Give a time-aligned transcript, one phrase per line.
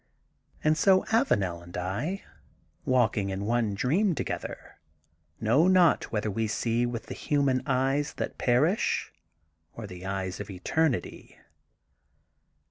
[0.63, 2.23] And so Avanel and I,
[2.85, 4.79] walking in one dream together,
[5.39, 9.11] know not whether we see with the human eyes that perish
[9.73, 11.37] or the eyes of eternity.